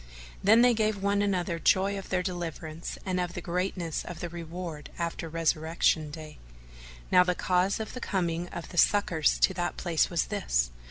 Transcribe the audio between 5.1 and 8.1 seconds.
Resurrection Day. Now the cause of the